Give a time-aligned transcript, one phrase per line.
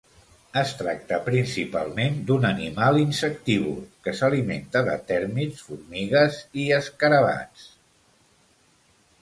[0.59, 3.77] Es tracta principalment d'un animal insectívor
[4.07, 7.69] que s'alimenta de tèrmits, formigues i escarabats.